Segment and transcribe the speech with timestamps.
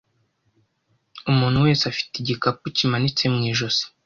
[1.31, 3.85] Umuntu wese afite igikapu kimanitse mu ijosi